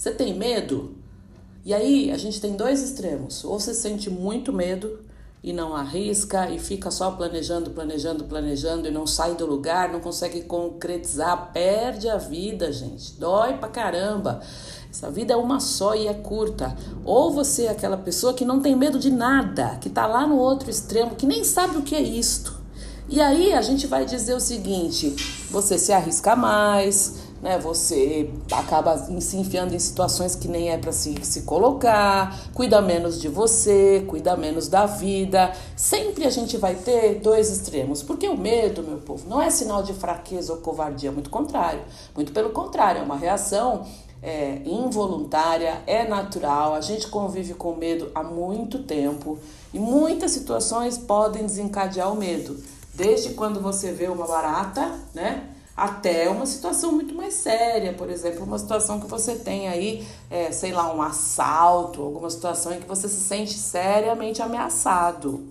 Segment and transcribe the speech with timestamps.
[0.00, 0.94] Você tem medo?
[1.62, 3.44] E aí a gente tem dois extremos.
[3.44, 5.00] Ou você sente muito medo
[5.44, 10.00] e não arrisca e fica só planejando, planejando, planejando e não sai do lugar, não
[10.00, 13.12] consegue concretizar, perde a vida, gente.
[13.20, 14.40] Dói pra caramba.
[14.90, 16.74] Essa vida é uma só e é curta.
[17.04, 20.38] Ou você é aquela pessoa que não tem medo de nada, que tá lá no
[20.38, 22.58] outro extremo, que nem sabe o que é isto.
[23.06, 25.14] E aí a gente vai dizer o seguinte:
[25.50, 27.58] você se arrisca mais, né?
[27.58, 33.20] Você acaba se enfiando em situações que nem é para se, se colocar, cuida menos
[33.20, 35.52] de você, cuida menos da vida.
[35.74, 39.82] Sempre a gente vai ter dois extremos, porque o medo, meu povo, não é sinal
[39.82, 41.80] de fraqueza ou covardia, muito contrário.
[42.14, 43.86] Muito pelo contrário, é uma reação
[44.22, 46.74] é, involuntária, é natural.
[46.74, 49.38] A gente convive com medo há muito tempo
[49.72, 52.56] e muitas situações podem desencadear o medo.
[52.92, 55.48] Desde quando você vê uma barata, né?
[55.80, 60.52] Até uma situação muito mais séria, por exemplo, uma situação que você tem aí, é,
[60.52, 65.48] sei lá, um assalto, alguma situação em que você se sente seriamente ameaçado.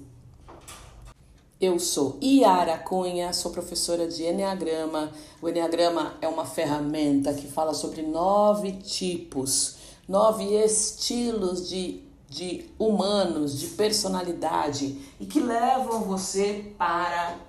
[1.60, 5.12] Eu sou Iara Cunha, sou professora de Enneagrama.
[5.42, 13.60] O Enneagrama é uma ferramenta que fala sobre nove tipos, nove estilos de, de humanos,
[13.60, 17.49] de personalidade e que levam você para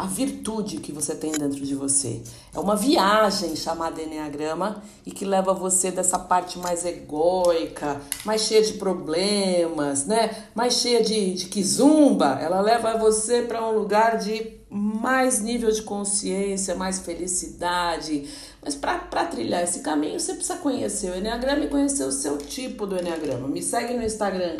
[0.00, 2.22] a virtude que você tem dentro de você.
[2.54, 8.62] É uma viagem chamada Enneagrama e que leva você dessa parte mais egóica, mais cheia
[8.62, 10.46] de problemas, né?
[10.54, 12.38] Mais cheia de, de kizumba.
[12.40, 18.26] Ela leva você para um lugar de mais nível de consciência, mais felicidade.
[18.62, 22.86] Mas para trilhar esse caminho, você precisa conhecer o Enneagrama e conhecer o seu tipo
[22.86, 23.46] do Enneagrama.
[23.46, 24.56] Me segue no Instagram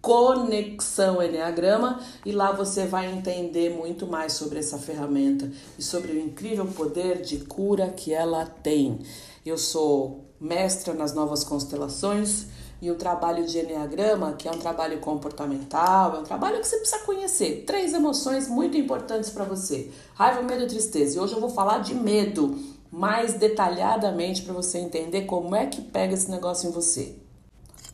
[0.00, 6.18] Conexão Enneagrama e lá você vai entender muito mais sobre essa ferramenta e sobre o
[6.18, 9.00] incrível poder de cura que ela tem.
[9.44, 12.46] Eu sou mestra nas novas constelações
[12.80, 16.78] e o trabalho de Enneagrama, que é um trabalho comportamental, é um trabalho que você
[16.78, 17.64] precisa conhecer.
[17.66, 21.18] Três emoções muito importantes para você: raiva, medo e tristeza.
[21.18, 22.58] E hoje eu vou falar de medo
[22.90, 27.19] mais detalhadamente para você entender como é que pega esse negócio em você.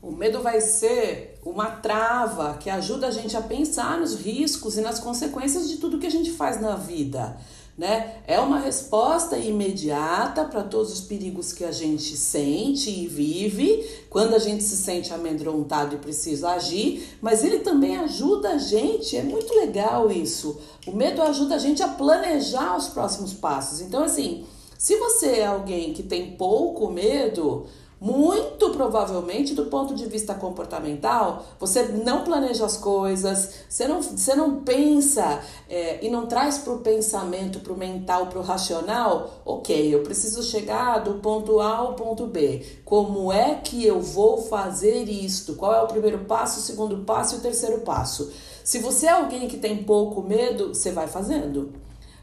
[0.03, 4.81] O medo vai ser uma trava que ajuda a gente a pensar nos riscos e
[4.81, 7.37] nas consequências de tudo que a gente faz na vida.
[7.77, 8.23] Né?
[8.27, 14.35] É uma resposta imediata para todos os perigos que a gente sente e vive quando
[14.35, 19.23] a gente se sente amedrontado e precisa agir, mas ele também ajuda a gente, é
[19.23, 20.59] muito legal isso.
[20.87, 23.83] O medo ajuda a gente a planejar os próximos passos.
[23.83, 24.47] Então, assim,
[24.79, 27.67] se você é alguém que tem pouco medo,
[27.99, 34.35] muito provavelmente, do ponto de vista comportamental, você não planeja as coisas, você não, você
[34.35, 39.41] não pensa é, e não traz para o pensamento, para o mental, para o racional,
[39.47, 42.65] ok, eu preciso chegar do ponto A ao ponto B.
[42.85, 45.55] Como é que eu vou fazer isto?
[45.55, 48.31] Qual é o primeiro passo, o segundo passo e o terceiro passo?
[48.63, 51.73] Se você é alguém que tem pouco medo, você vai fazendo.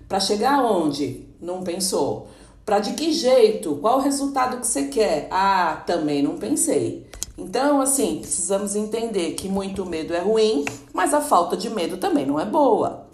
[0.07, 1.28] Para chegar onde?
[1.41, 2.28] Não pensou.
[2.66, 3.75] Para de que jeito?
[3.75, 5.28] Qual o resultado que você quer?
[5.29, 7.06] Ah, também não pensei.
[7.38, 10.63] Então, assim, precisamos entender que muito medo é ruim,
[10.94, 13.07] mas a falta de medo também não é boa.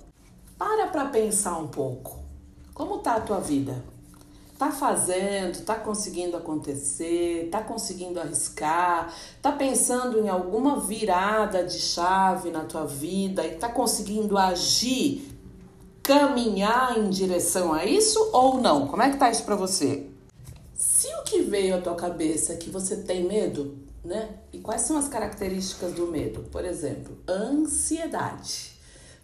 [0.58, 2.20] Para para pensar um pouco.
[2.74, 3.82] Como tá a tua vida?
[4.58, 9.12] Tá fazendo, tá conseguindo acontecer, tá conseguindo arriscar,
[9.42, 15.29] tá pensando em alguma virada de chave na tua vida e tá conseguindo agir
[16.10, 18.88] caminhar em direção a isso ou não?
[18.88, 20.08] Como é que tá isso para você?
[20.74, 24.28] Se o que veio à tua cabeça é que você tem medo, né?
[24.52, 26.48] E quais são as características do medo?
[26.52, 28.72] Por exemplo, ansiedade.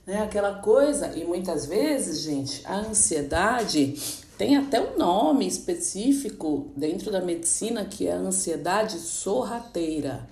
[0.06, 0.22] Né?
[0.22, 3.96] Aquela coisa, e muitas vezes, gente, a ansiedade
[4.38, 10.29] tem até um nome específico dentro da medicina que é a ansiedade sorrateira.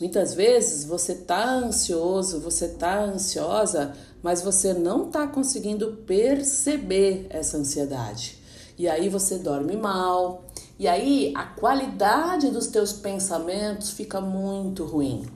[0.00, 7.56] Muitas vezes você tá ansioso, você tá ansiosa mas você não está conseguindo perceber essa
[7.56, 8.38] ansiedade.
[8.76, 10.44] E aí você dorme mal,
[10.78, 15.26] e aí a qualidade dos teus pensamentos fica muito ruim.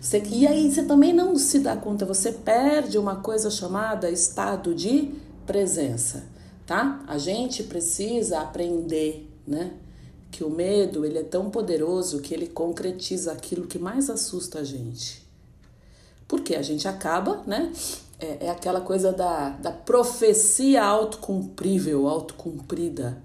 [0.00, 4.74] Você, e aí você também não se dá conta, você perde uma coisa chamada estado
[4.74, 5.14] de
[5.46, 6.24] presença,
[6.66, 7.02] tá?
[7.06, 9.72] A gente precisa aprender, né?
[10.30, 14.64] Que o medo ele é tão poderoso que ele concretiza aquilo que mais assusta a
[14.64, 15.26] gente.
[16.28, 17.72] Porque a gente acaba, né,
[18.20, 23.20] é, é aquela coisa da, da profecia autocumprível, autocumprida.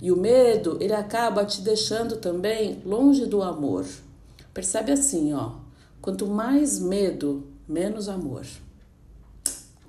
[0.00, 3.84] E o medo, ele acaba te deixando também longe do amor.
[4.54, 5.56] Percebe assim, ó.
[6.00, 8.46] Quanto mais medo, menos amor.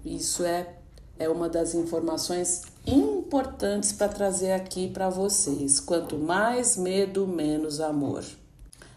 [0.04, 0.76] Isso é,
[1.18, 5.80] é uma das informações importantes para trazer aqui para vocês.
[5.80, 8.24] Quanto mais medo, menos amor.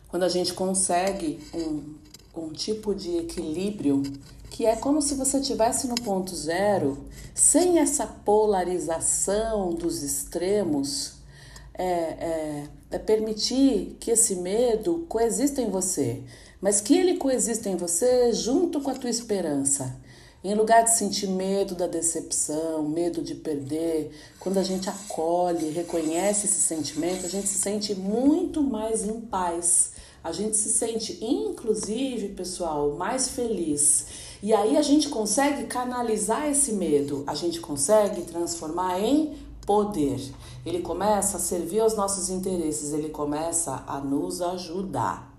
[0.09, 1.95] Quando a gente consegue um,
[2.43, 4.03] um tipo de equilíbrio
[4.51, 11.15] que é como se você estivesse no ponto zero, sem essa polarização dos extremos,
[11.73, 16.23] é, é, é permitir que esse medo coexista em você,
[16.61, 19.97] mas que ele coexista em você junto com a tua esperança.
[20.45, 24.11] Em lugar de sentir medo da decepção, medo de perder,
[24.41, 29.93] quando a gente acolhe, reconhece esse sentimento, a gente se sente muito mais em paz.
[30.25, 34.07] A gente se sente, inclusive, pessoal, mais feliz.
[34.43, 40.21] E aí a gente consegue canalizar esse medo, a gente consegue transformar em poder.
[40.67, 45.32] Ele começa a servir aos nossos interesses, ele começa a nos ajudar.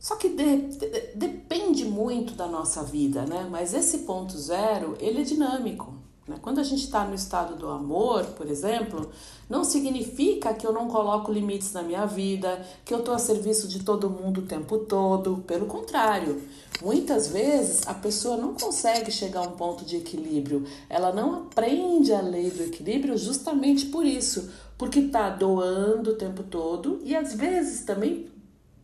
[0.00, 3.46] Só que de, de, depende muito da nossa vida, né?
[3.50, 5.92] Mas esse ponto zero, ele é dinâmico.
[6.26, 6.36] Né?
[6.40, 9.10] Quando a gente está no estado do amor, por exemplo,
[9.46, 13.68] não significa que eu não coloco limites na minha vida, que eu estou a serviço
[13.68, 15.44] de todo mundo o tempo todo.
[15.46, 16.40] Pelo contrário,
[16.80, 20.64] muitas vezes a pessoa não consegue chegar a um ponto de equilíbrio.
[20.88, 26.42] Ela não aprende a lei do equilíbrio justamente por isso, porque está doando o tempo
[26.42, 28.30] todo e às vezes também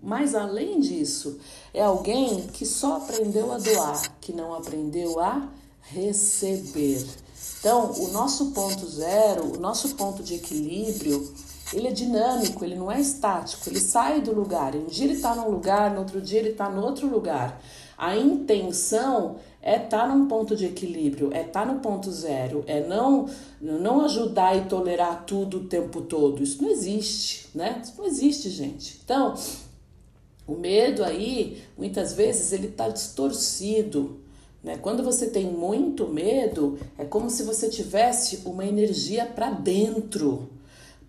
[0.03, 1.39] mas além disso,
[1.73, 5.49] é alguém que só aprendeu a doar, que não aprendeu a
[5.83, 7.07] receber.
[7.59, 11.33] Então, o nosso ponto zero, o nosso ponto de equilíbrio,
[11.73, 14.75] ele é dinâmico, ele não é estático, ele sai do lugar.
[14.77, 17.61] Um dia ele está num lugar, no outro dia ele está no outro lugar.
[17.99, 22.63] A intenção é estar tá num ponto de equilíbrio, é estar tá no ponto zero,
[22.69, 23.29] é não,
[23.61, 26.43] não ajudar e tolerar tudo o tempo todo.
[26.43, 27.81] Isso não existe, né?
[27.83, 29.01] Isso não existe, gente.
[29.03, 29.35] Então,
[30.47, 34.21] o medo aí, muitas vezes, ele está distorcido.
[34.63, 34.79] Né?
[34.79, 40.49] Quando você tem muito medo, é como se você tivesse uma energia para dentro,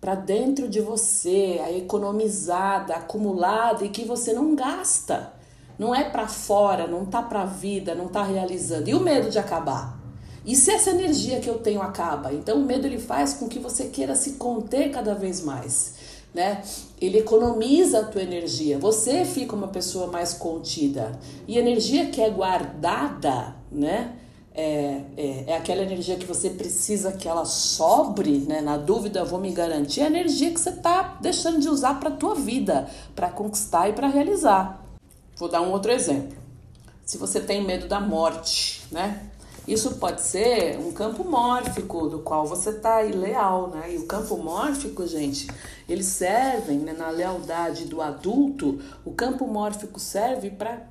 [0.00, 5.32] para dentro de você, a economizada, acumulada e que você não gasta.
[5.78, 8.90] Não é para fora, não tá para a vida, não tá realizando.
[8.90, 9.96] E o medo de acabar?
[10.44, 12.32] E se essa energia que eu tenho acaba?
[12.32, 15.97] Então o medo ele faz com que você queira se conter cada vez mais
[16.34, 16.62] né?
[17.00, 18.78] Ele economiza a tua energia.
[18.78, 21.18] Você fica uma pessoa mais contida.
[21.46, 24.14] E energia que é guardada, né?
[24.54, 28.60] É, é, é, aquela energia que você precisa que ela sobre, né?
[28.60, 30.00] Na dúvida, vou me garantir.
[30.00, 33.92] É a energia que você tá deixando de usar para tua vida, para conquistar e
[33.92, 34.84] para realizar.
[35.36, 36.36] Vou dar um outro exemplo.
[37.04, 39.27] Se você tem medo da morte, né?
[39.68, 43.92] Isso pode ser um campo mórfico do qual você está leal, né?
[43.92, 45.46] E o campo mórfico, gente,
[45.86, 48.80] eles servem né, na lealdade do adulto.
[49.04, 50.86] O campo mórfico serve para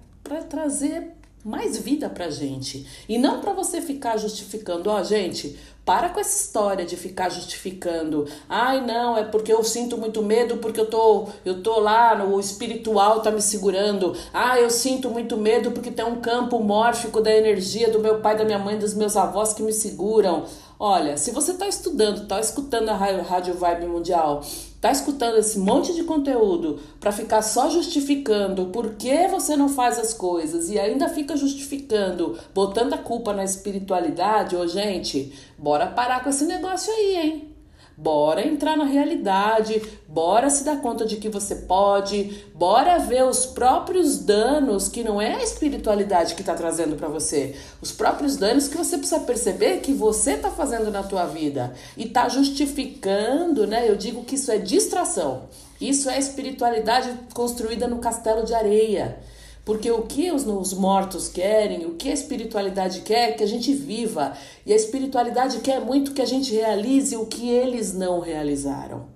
[0.48, 1.12] trazer
[1.44, 2.86] mais vida pra gente.
[3.08, 5.58] E não para você ficar justificando, ó, oh, gente,
[5.88, 8.28] para com essa história de ficar justificando.
[8.50, 12.38] Ai, não, é porque eu sinto muito medo porque eu tô, eu tô lá, no
[12.40, 14.14] espiritual tá me segurando.
[14.34, 18.38] Ah, eu sinto muito medo porque tem um campo mórfico da energia do meu pai,
[18.38, 20.44] da minha mãe, dos meus avós que me seguram.
[20.78, 24.44] Olha, se você está estudando, está escutando a Rádio Vibe Mundial,
[24.78, 29.98] está escutando esse monte de conteúdo para ficar só justificando por que você não faz
[29.98, 36.24] as coisas e ainda fica justificando, botando a culpa na espiritualidade, ô gente, bora parar
[36.24, 37.57] com esse negócio aí, hein?
[38.00, 43.48] Bora entrar na realidade, bora se dar conta de que você pode, bora ver os
[43.48, 48.68] próprios danos que não é a espiritualidade que está trazendo para você, os próprios danos
[48.68, 53.90] que você precisa perceber que você está fazendo na tua vida e está justificando, né?
[53.90, 55.50] Eu digo que isso é distração.
[55.82, 59.18] Isso é espiritualidade construída no castelo de areia.
[59.68, 63.48] Porque o que os, os, mortos querem, o que a espiritualidade quer, é que a
[63.48, 64.32] gente viva.
[64.66, 69.08] E a espiritualidade quer muito que a gente realize o que eles não realizaram.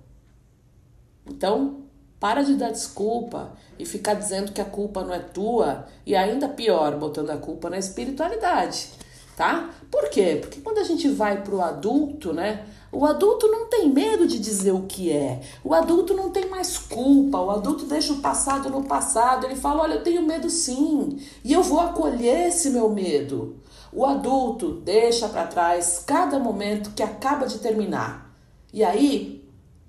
[1.26, 1.84] Então,
[2.20, 6.46] para de dar desculpa e ficar dizendo que a culpa não é tua e ainda
[6.50, 8.90] pior, botando a culpa na espiritualidade,
[9.34, 9.70] tá?
[9.90, 10.36] Por quê?
[10.38, 12.66] Porque quando a gente vai pro adulto, né?
[12.92, 15.40] O adulto não tem medo de dizer o que é.
[15.64, 17.40] O adulto não tem mais culpa.
[17.40, 19.46] O adulto deixa o passado no passado.
[19.46, 21.18] Ele fala: Olha, eu tenho medo sim.
[21.42, 23.56] E eu vou acolher esse meu medo.
[23.90, 28.30] O adulto deixa para trás cada momento que acaba de terminar.
[28.72, 29.42] E aí,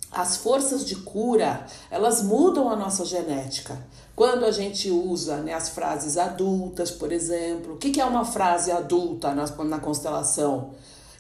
[0.10, 3.78] as forças de cura, elas mudam a nossa genética.
[4.16, 8.24] Quando a gente usa né, as frases adultas, por exemplo, o que, que é uma
[8.24, 10.72] frase adulta na, na constelação?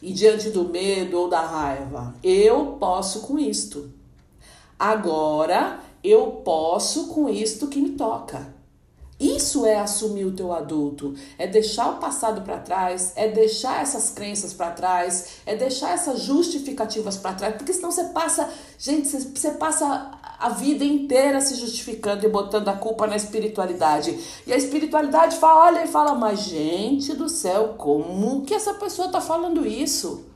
[0.03, 3.89] E diante do medo ou da raiva, eu posso com isto.
[4.77, 8.53] Agora eu posso com isto que me toca.
[9.17, 14.09] Isso é assumir o teu adulto, é deixar o passado para trás, é deixar essas
[14.09, 19.51] crenças para trás, é deixar essas justificativas para trás, porque senão você passa, gente, você
[19.51, 24.19] passa a vida inteira se justificando e botando a culpa na espiritualidade.
[24.45, 29.07] E a espiritualidade fala, olha e fala, mas gente do céu, como que essa pessoa
[29.07, 30.32] tá falando isso?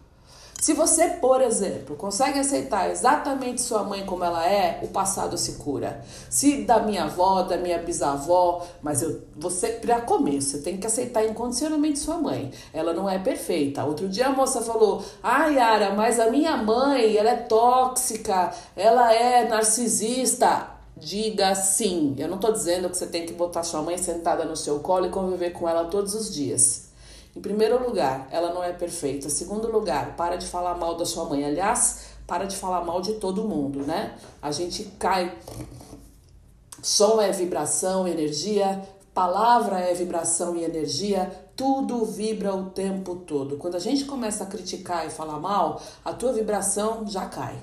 [0.60, 5.54] Se você, por exemplo, consegue aceitar exatamente sua mãe como ela é, o passado se
[5.54, 6.04] cura.
[6.30, 10.88] Se da minha avó, da minha bisavó, mas eu, você, para começo, você tem que
[10.88, 12.52] aceitar incondicionalmente sua mãe.
[12.74, 13.86] Ela não é perfeita.
[13.86, 19.14] Outro dia a moça falou: "Ai, Yara, mas a minha mãe, ela é tóxica, ela
[19.14, 20.72] é narcisista".
[20.98, 22.16] Diga sim.
[22.18, 25.06] Eu não tô dizendo que você tem que botar sua mãe sentada no seu colo
[25.06, 26.87] e conviver com ela todos os dias.
[27.38, 29.28] Em primeiro lugar, ela não é perfeita.
[29.28, 31.46] Em segundo lugar, para de falar mal da sua mãe.
[31.46, 34.18] Aliás, para de falar mal de todo mundo, né?
[34.42, 35.38] A gente cai.
[36.82, 38.82] Som é vibração, energia.
[39.14, 41.32] Palavra é vibração e energia.
[41.56, 43.58] Tudo vibra o tempo todo.
[43.58, 47.56] Quando a gente começa a criticar e falar mal, a tua vibração já cai.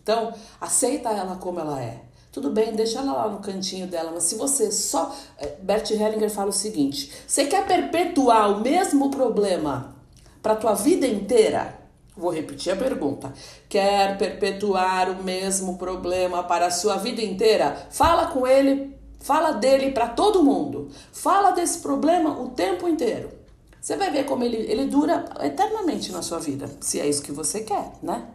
[0.00, 2.02] Então, aceita ela como ela é.
[2.32, 5.14] Tudo bem, deixa ela lá no cantinho dela, mas se você só.
[5.38, 9.94] Eh, Bert Hellinger fala o seguinte: você quer perpetuar o mesmo problema
[10.42, 11.78] para tua vida inteira?
[12.16, 13.32] Vou repetir a pergunta.
[13.68, 17.86] Quer perpetuar o mesmo problema para a sua vida inteira?
[17.90, 20.88] Fala com ele, fala dele para todo mundo.
[21.12, 23.30] Fala desse problema o tempo inteiro.
[23.78, 27.32] Você vai ver como ele, ele dura eternamente na sua vida, se é isso que
[27.32, 28.26] você quer, né?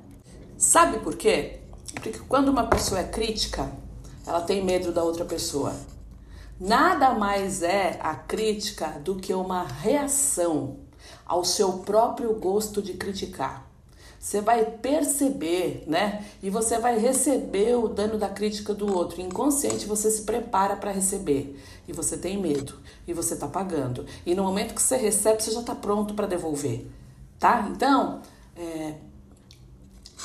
[0.57, 1.61] Sabe por quê?
[1.93, 3.71] Porque quando uma pessoa é crítica,
[4.27, 5.73] ela tem medo da outra pessoa.
[6.59, 10.77] Nada mais é a crítica do que uma reação
[11.25, 13.65] ao seu próprio gosto de criticar.
[14.19, 16.25] Você vai perceber, né?
[16.41, 19.21] E você vai receber o dano da crítica do outro.
[19.21, 21.57] Inconsciente você se prepara para receber.
[21.87, 22.79] E você tem medo.
[23.07, 24.05] E você tá pagando.
[24.25, 26.87] E no momento que você recebe, você já tá pronto para devolver.
[27.39, 27.69] Tá?
[27.71, 28.21] Então,
[28.55, 28.95] é,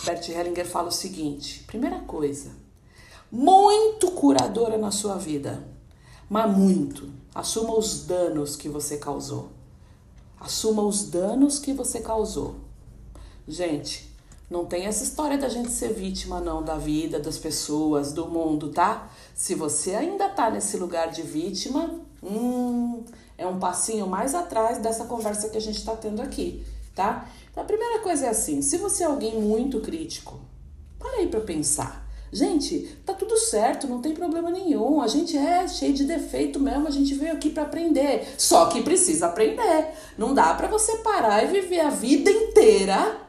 [0.04, 2.61] Bert Hellinger fala o seguinte: primeira coisa,
[3.32, 5.66] muito curadora na sua vida,
[6.28, 7.08] mas muito.
[7.34, 9.48] Assuma os danos que você causou.
[10.38, 12.56] Assuma os danos que você causou.
[13.48, 14.14] Gente,
[14.50, 18.68] não tem essa história da gente ser vítima não da vida, das pessoas, do mundo,
[18.68, 19.10] tá?
[19.34, 23.02] Se você ainda tá nesse lugar de vítima, hum,
[23.38, 27.26] é um passinho mais atrás dessa conversa que a gente tá tendo aqui, tá?
[27.50, 30.38] Então, a primeira coisa é assim, se você é alguém muito crítico,
[30.98, 32.02] para aí para pensar.
[32.32, 35.02] Gente, tá tudo certo, não tem problema nenhum.
[35.02, 38.34] A gente é cheio de defeito mesmo, a gente veio aqui para aprender.
[38.38, 39.88] Só que precisa aprender.
[40.16, 43.20] Não dá para você parar e viver a vida inteira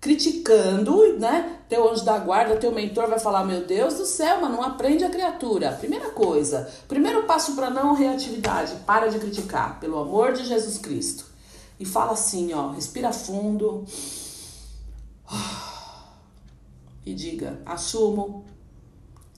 [0.00, 1.58] criticando, né?
[1.68, 5.04] Teu anjo da guarda, teu mentor vai falar: Meu Deus do céu, mas não aprende
[5.04, 5.72] a criatura.
[5.72, 11.24] Primeira coisa, primeiro passo para não reatividade: para de criticar, pelo amor de Jesus Cristo.
[11.80, 13.84] E fala assim: ó, respira fundo.
[17.04, 18.44] E diga: assumo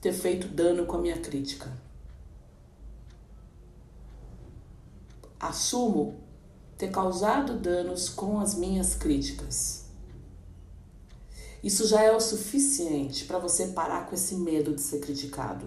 [0.01, 1.73] ter feito dano com a minha crítica.
[5.41, 6.21] Assumo
[6.77, 9.85] ter causado danos com as minhas críticas.
[11.63, 15.67] Isso já é o suficiente para você parar com esse medo de ser criticado.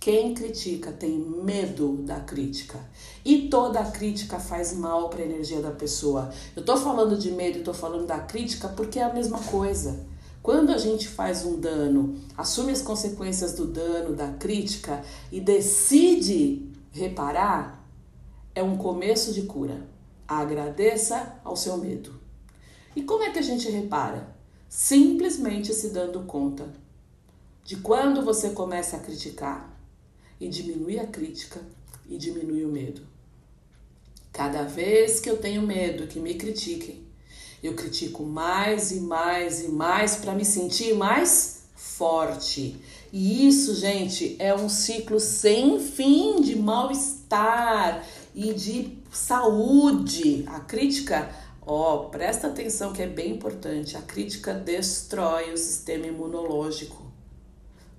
[0.00, 2.80] Quem critica tem medo da crítica.
[3.24, 6.30] E toda crítica faz mal para a energia da pessoa.
[6.56, 10.06] Eu tô falando de medo e tô falando da crítica porque é a mesma coisa.
[10.42, 16.70] Quando a gente faz um dano, assume as consequências do dano, da crítica e decide
[16.90, 17.84] reparar,
[18.54, 19.86] é um começo de cura.
[20.26, 22.18] Agradeça ao seu medo.
[22.94, 24.36] E como é que a gente repara?
[24.68, 26.68] Simplesmente se dando conta
[27.64, 29.78] de quando você começa a criticar
[30.40, 31.60] e diminui a crítica
[32.08, 33.02] e diminui o medo.
[34.32, 37.07] Cada vez que eu tenho medo que me critiquem,
[37.62, 42.80] eu critico mais e mais e mais para me sentir mais forte.
[43.12, 50.44] E isso, gente, é um ciclo sem fim de mal-estar e de saúde.
[50.46, 51.30] A crítica,
[51.66, 53.96] ó, presta atenção que é bem importante.
[53.96, 57.08] A crítica destrói o sistema imunológico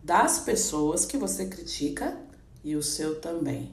[0.04, 2.18] das pessoas que você critica
[2.64, 3.72] e o seu também.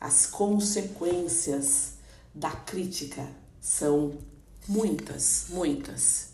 [0.00, 1.94] As consequências
[2.34, 3.26] da crítica
[3.60, 4.18] são
[4.68, 6.32] Muitas, muitas.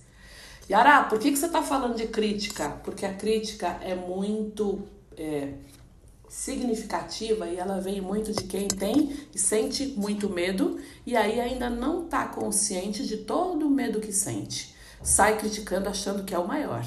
[0.71, 2.71] Yara, por que, que você está falando de crítica?
[2.85, 4.83] Porque a crítica é muito
[5.17, 5.55] é,
[6.29, 11.69] significativa e ela vem muito de quem tem e sente muito medo e aí ainda
[11.69, 14.75] não está consciente de todo o medo que sente.
[15.03, 16.87] Sai criticando achando que é o maior,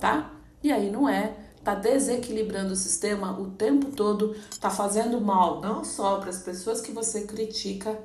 [0.00, 0.32] tá?
[0.62, 5.84] E aí não é, tá desequilibrando o sistema o tempo todo, tá fazendo mal não
[5.84, 7.96] só para as pessoas que você critica,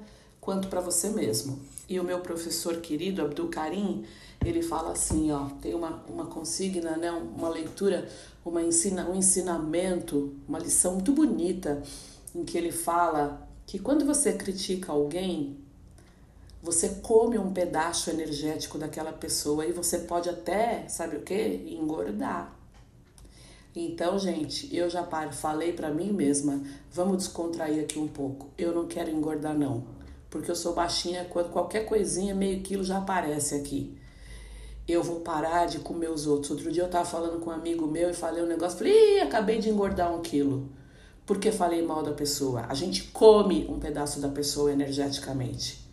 [0.41, 1.60] quanto para você mesmo.
[1.88, 4.03] E o meu professor querido Abdul Karim,
[4.43, 8.10] ele fala assim, ó, tem uma, uma consigna, né, uma leitura,
[8.43, 11.83] uma ensina, um ensinamento, uma lição muito bonita,
[12.33, 15.57] em que ele fala que quando você critica alguém,
[16.62, 21.75] você come um pedaço energético daquela pessoa e você pode até, sabe o que?
[21.79, 22.55] Engordar.
[23.75, 28.50] Então, gente, eu já falei para mim mesma, vamos descontrair aqui um pouco.
[28.57, 29.86] Eu não quero engordar não,
[30.31, 33.95] porque eu sou baixinha, quando qualquer coisinha, meio quilo já aparece aqui.
[34.88, 36.51] Eu vou parar de comer os outros.
[36.51, 39.19] Outro dia eu tava falando com um amigo meu e falei um negócio, falei, Ih,
[39.19, 40.69] acabei de engordar um quilo.
[41.25, 42.65] Porque falei mal da pessoa.
[42.69, 45.85] A gente come um pedaço da pessoa energeticamente.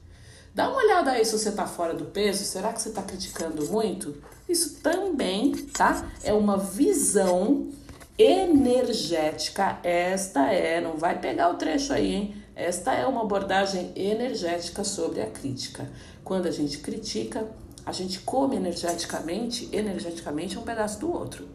[0.54, 2.44] Dá uma olhada aí se você está fora do peso.
[2.44, 4.16] Será que você está criticando muito?
[4.48, 6.08] Isso também, tá?
[6.22, 7.68] É uma visão
[8.16, 9.80] energética.
[9.82, 12.37] Esta é, não vai pegar o trecho aí, hein?
[12.58, 15.88] Esta é uma abordagem energética sobre a crítica.
[16.24, 17.48] Quando a gente critica,
[17.86, 21.46] a gente come energeticamente, energeticamente um pedaço do outro.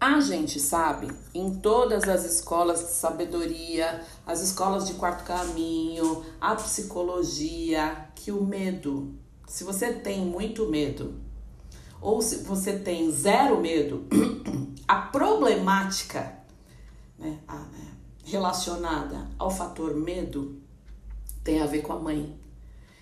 [0.00, 6.56] A gente sabe, em todas as escolas de sabedoria, as escolas de quarto caminho, a
[6.56, 9.14] psicologia, que o medo,
[9.46, 11.14] se você tem muito medo,
[12.00, 14.04] ou se você tem zero medo,
[14.88, 16.36] a problemática
[17.16, 17.85] né, a, né,
[18.26, 20.60] relacionada ao fator medo
[21.44, 22.36] tem a ver com a mãe.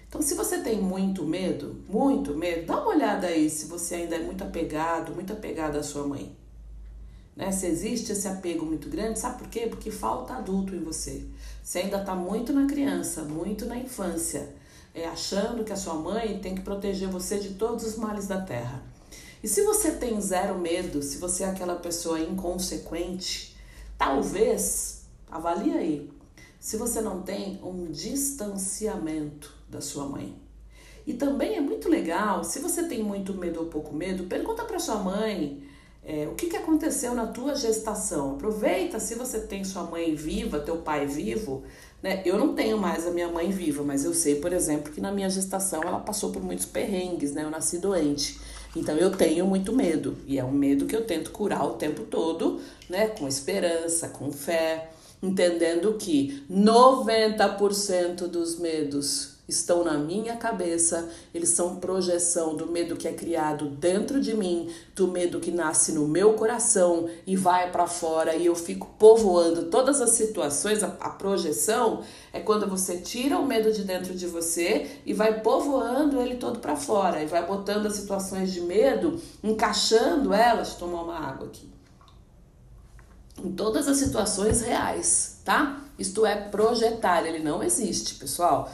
[0.07, 4.17] Então, se você tem muito medo, muito medo, dá uma olhada aí se você ainda
[4.17, 6.37] é muito apegado, muito apegado à sua mãe.
[7.35, 7.51] Né?
[7.51, 9.67] Se existe esse apego muito grande, sabe por quê?
[9.67, 11.27] Porque falta adulto em você.
[11.63, 14.55] Você ainda está muito na criança, muito na infância,
[14.95, 18.41] é, achando que a sua mãe tem que proteger você de todos os males da
[18.43, 18.83] terra.
[19.43, 23.57] E se você tem zero medo, se você é aquela pessoa inconsequente,
[23.99, 25.04] talvez,
[25.35, 26.11] avalie aí,
[26.59, 30.35] se você não tem um distanciamento da sua mãe.
[31.07, 34.79] E também é muito legal, se você tem muito medo ou pouco medo, pergunta para
[34.79, 35.63] sua mãe
[36.07, 38.33] é, o que, que aconteceu na tua gestação?
[38.33, 41.63] Aproveita se você tem sua mãe viva, teu pai vivo.
[42.03, 42.21] Né?
[42.27, 45.11] Eu não tenho mais a minha mãe viva, mas eu sei, por exemplo, que na
[45.11, 47.43] minha gestação ela passou por muitos perrengues, né?
[47.43, 48.39] Eu nasci doente.
[48.77, 50.19] Então eu tenho muito medo.
[50.27, 53.07] E é um medo que eu tento curar o tempo todo, né?
[53.09, 54.91] Com esperança, com fé,
[55.25, 63.07] entendendo que 90% dos medos estão na minha cabeça, eles são projeção do medo que
[63.07, 67.87] é criado dentro de mim, do medo que nasce no meu coração e vai para
[67.87, 70.83] fora e eu fico povoando todas as situações.
[70.83, 75.41] A, a, projeção é quando você tira o medo de dentro de você e vai
[75.41, 80.75] povoando ele todo para fora e vai botando as situações de medo, encaixando elas.
[80.75, 81.74] Tomar uma água aqui.
[83.43, 85.83] Em todas as situações reais, tá?
[85.99, 88.71] Isto é projetar, ele não existe, pessoal.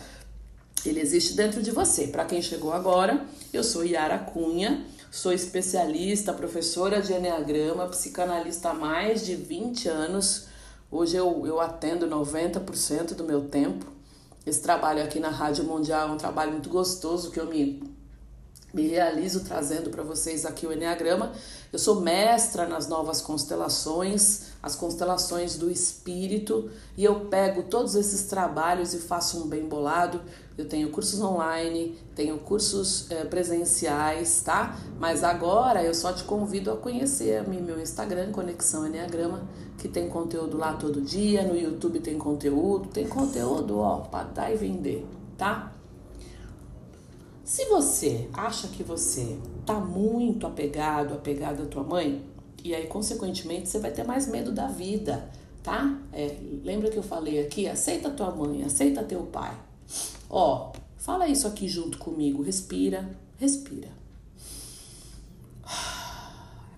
[0.85, 2.07] Ele existe dentro de você.
[2.07, 8.75] Para quem chegou agora, eu sou Yara Cunha, sou especialista, professora de Enneagrama, psicanalista há
[8.75, 10.47] mais de 20 anos.
[10.91, 13.87] Hoje eu, eu atendo 90% do meu tempo.
[14.47, 18.01] Esse trabalho aqui na Rádio Mundial é um trabalho muito gostoso que eu me
[18.73, 21.33] me realizo trazendo para vocês aqui o Enneagrama.
[21.73, 28.25] Eu sou mestra nas novas constelações, as constelações do espírito, e eu pego todos esses
[28.25, 30.21] trabalhos e faço um bem bolado.
[30.59, 34.77] Eu tenho cursos online, tenho cursos é, presenciais, tá?
[34.99, 40.59] Mas agora eu só te convido a conhecer meu Instagram, Conexão Enneagrama, que tem conteúdo
[40.59, 45.07] lá todo dia, no YouTube tem conteúdo, tem conteúdo, ó, para dar e vender,
[45.39, 45.73] tá?
[47.43, 52.23] Se você acha que você tá muito apegado, apegado à tua mãe,
[52.65, 55.29] e aí consequentemente você vai ter mais medo da vida,
[55.63, 55.99] tá?
[56.13, 57.69] É, lembra que eu falei aqui?
[57.69, 59.57] Aceita tua mãe, aceita teu pai.
[60.29, 62.43] Ó, fala isso aqui junto comigo.
[62.43, 63.89] Respira, respira.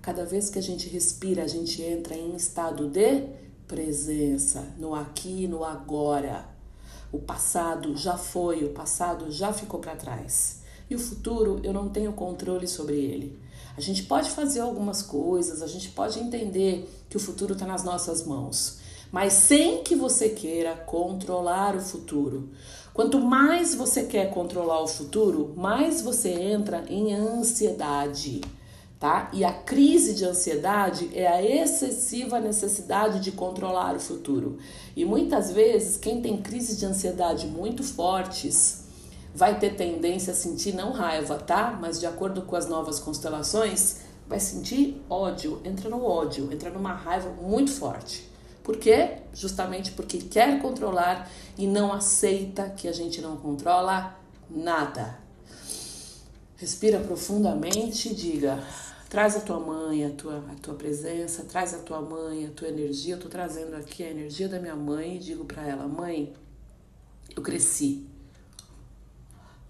[0.01, 3.25] Cada vez que a gente respira, a gente entra em estado de
[3.69, 6.45] presença, no aqui, no agora.
[7.13, 10.63] O passado já foi, o passado já ficou para trás.
[10.91, 13.39] E o futuro, eu não tenho controle sobre ele.
[13.77, 17.83] A gente pode fazer algumas coisas, a gente pode entender que o futuro está nas
[17.83, 18.79] nossas mãos,
[19.11, 22.51] mas sem que você queira controlar o futuro.
[22.93, 28.43] Quanto mais você quer controlar o futuro, mais você entra em ansiedade.
[29.01, 29.31] Tá?
[29.33, 34.59] E a crise de ansiedade é a excessiva necessidade de controlar o futuro.
[34.95, 38.82] E muitas vezes, quem tem crises de ansiedade muito fortes,
[39.35, 41.77] vai ter tendência a sentir não raiva, tá?
[41.81, 46.93] Mas de acordo com as novas constelações, vai sentir ódio, entra no ódio, entra numa
[46.93, 48.31] raiva muito forte.
[48.63, 49.19] Por quê?
[49.33, 54.17] Justamente porque quer controlar e não aceita que a gente não controla
[54.49, 55.19] nada.
[56.57, 58.63] Respira profundamente e diga:
[59.09, 62.69] traz a tua mãe, a tua, a tua presença, traz a tua mãe, a tua
[62.69, 63.15] energia.
[63.15, 66.33] Eu tô trazendo aqui a energia da minha mãe e digo para ela: mãe,
[67.35, 68.07] eu cresci.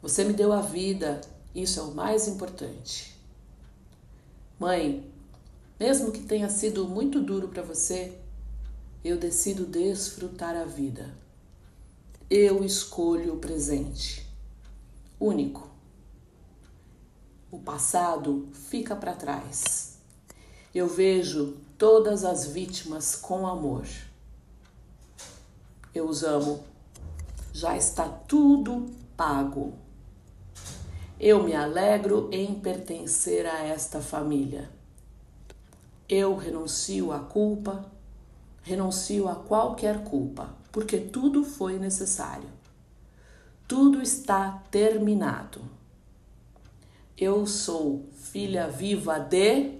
[0.02, 1.20] Você me deu a vida,
[1.54, 3.16] isso é o mais importante.
[4.58, 5.08] Mãe,
[5.78, 8.18] mesmo que tenha sido muito duro para você,
[9.04, 11.14] eu decido desfrutar a vida.
[12.28, 14.26] Eu escolho o presente.
[15.20, 15.70] Único.
[17.48, 19.98] O passado fica para trás.
[20.74, 23.86] Eu vejo todas as vítimas com amor.
[25.94, 26.64] Eu os amo.
[27.52, 29.81] Já está tudo pago.
[31.22, 34.68] Eu me alegro em pertencer a esta família.
[36.08, 37.84] Eu renuncio à culpa,
[38.60, 42.48] renuncio a qualquer culpa, porque tudo foi necessário.
[43.68, 45.60] Tudo está terminado.
[47.16, 49.78] Eu sou filha viva de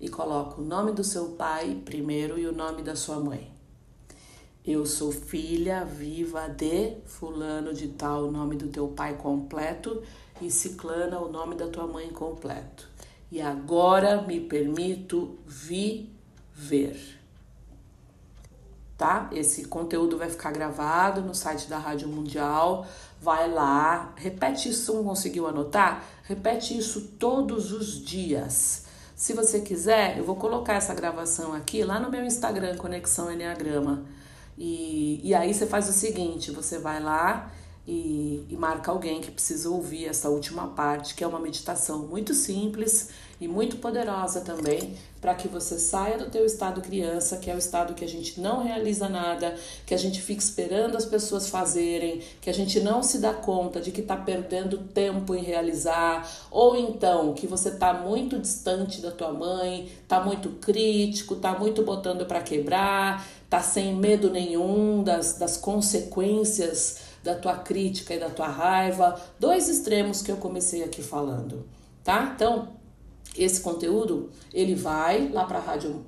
[0.00, 3.52] e coloco o nome do seu pai primeiro e o nome da sua mãe.
[4.64, 10.00] Eu sou filha viva de fulano de tal, o nome do teu pai completo
[10.40, 12.88] e ciclana, o nome da tua mãe completo.
[13.30, 17.14] E agora me permito viver
[18.96, 19.28] tá?
[19.32, 22.86] Esse conteúdo vai ficar gravado no site da Rádio Mundial.
[23.20, 26.04] Vai lá, repete isso, não conseguiu anotar?
[26.22, 28.84] Repete isso todos os dias.
[29.16, 34.04] Se você quiser, eu vou colocar essa gravação aqui lá no meu Instagram, Conexão Enneagrama.
[34.56, 37.50] E, e aí você faz o seguinte: você vai lá
[37.86, 42.32] e, e marca alguém que precisa ouvir essa última parte, que é uma meditação muito
[42.32, 47.54] simples e muito poderosa também para que você saia do teu estado criança, que é
[47.54, 49.54] o estado que a gente não realiza nada,
[49.86, 53.80] que a gente fica esperando as pessoas fazerem, que a gente não se dá conta
[53.80, 59.10] de que está perdendo tempo em realizar, ou então que você está muito distante da
[59.10, 65.38] tua mãe, está muito crítico, está muito botando para quebrar, está sem medo nenhum das,
[65.38, 71.02] das consequências da tua crítica e da tua raiva, dois extremos que eu comecei aqui
[71.02, 71.66] falando,
[72.04, 72.32] tá?
[72.36, 72.68] Então,
[73.36, 76.04] esse conteúdo, ele vai lá para Rádio,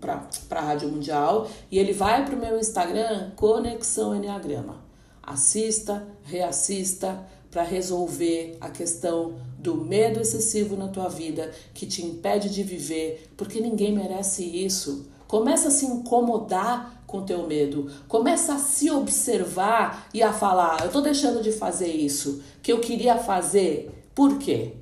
[0.51, 4.85] Rádio Mundial e ele vai para o meu Instagram, Conexão Enneagrama.
[5.23, 12.51] Assista, reassista para resolver a questão do medo excessivo na tua vida que te impede
[12.51, 15.09] de viver, porque ninguém merece isso.
[15.29, 17.91] Começa a se incomodar com teu medo.
[18.09, 22.81] Começa a se observar e a falar: eu tô deixando de fazer isso que eu
[22.81, 23.91] queria fazer.
[24.15, 24.73] Por quê?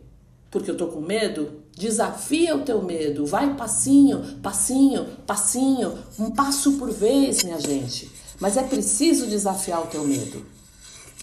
[0.51, 1.65] Porque eu tô com medo?
[1.77, 8.09] Desafia o teu medo, vai passinho, passinho, passinho, um passo por vez, minha gente.
[8.39, 10.47] Mas é preciso desafiar o teu medo.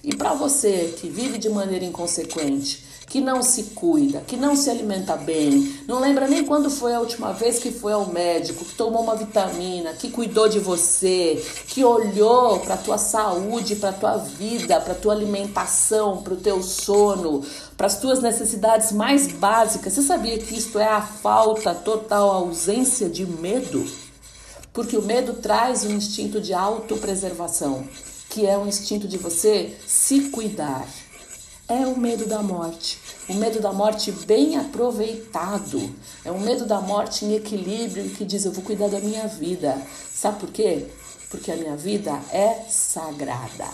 [0.03, 4.69] E para você que vive de maneira inconsequente, que não se cuida, que não se
[4.69, 8.73] alimenta bem, não lembra nem quando foi a última vez que foi ao médico, que
[8.73, 14.79] tomou uma vitamina, que cuidou de você, que olhou para tua saúde, para tua vida,
[14.79, 17.43] para tua alimentação, para o teu sono,
[17.75, 19.91] para as tuas necessidades mais básicas.
[19.91, 23.85] Você sabia que isto é a falta total, a ausência de medo?
[24.71, 27.83] Porque o medo traz um instinto de autopreservação,
[28.29, 30.87] que é o instinto de você se cuidar
[31.71, 32.99] é o medo da morte.
[33.29, 35.89] O medo da morte bem aproveitado.
[36.25, 39.81] É um medo da morte em equilíbrio que diz: eu vou cuidar da minha vida.
[40.13, 40.87] Sabe por quê?
[41.29, 43.69] Porque a minha vida é sagrada.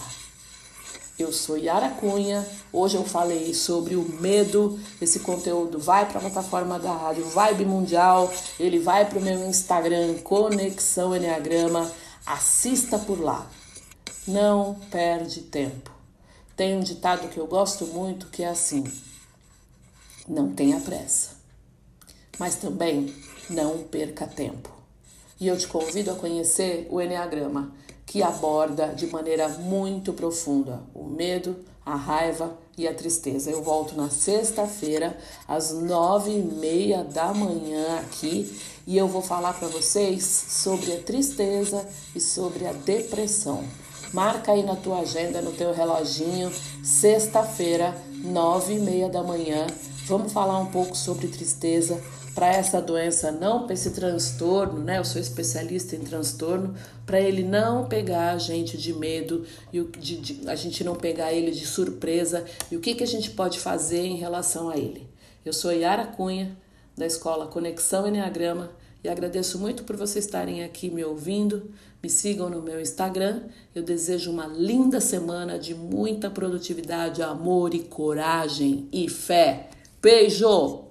[1.18, 2.48] Eu sou Yara Cunha.
[2.72, 4.80] Hoje eu falei sobre o medo.
[5.02, 8.32] Esse conteúdo vai para a plataforma da rádio Vibe Mundial.
[8.60, 11.92] Ele vai para o meu Instagram, Conexão Enneagrama.
[12.24, 13.50] Assista por lá.
[14.28, 15.97] Não perde tempo.
[16.58, 18.84] Tem um ditado que eu gosto muito que é assim:
[20.28, 21.36] não tenha pressa,
[22.40, 23.14] mas também
[23.48, 24.72] não perca tempo.
[25.40, 27.72] E eu te convido a conhecer o Enneagrama,
[28.08, 33.52] que aborda de maneira muito profunda o medo, a raiva e a tristeza.
[33.52, 35.16] Eu volto na sexta-feira,
[35.48, 41.04] às nove e meia da manhã aqui, e eu vou falar para vocês sobre a
[41.04, 43.64] tristeza e sobre a depressão.
[44.14, 46.52] Marca aí na tua agenda, no teu reloginho,
[46.84, 49.68] sexta-feira, nove e meia da manhã.
[50.06, 52.02] Vamos falar um pouco sobre tristeza
[52.34, 55.00] para essa doença não, para esse transtorno, né?
[55.00, 59.44] Eu sou especialista em transtorno, para ele não pegar a gente de medo
[59.74, 63.08] e de, de, a gente não pegar ele de surpresa e o que, que a
[63.08, 65.10] gente pode fazer em relação a ele.
[65.44, 66.56] Eu sou Yara Cunha
[66.96, 68.70] da escola Conexão Enneagrama
[69.08, 71.72] e agradeço muito por vocês estarem aqui me ouvindo.
[72.04, 73.44] Me sigam no meu Instagram.
[73.74, 79.70] Eu desejo uma linda semana de muita produtividade, amor e coragem e fé.
[80.02, 80.87] Beijo!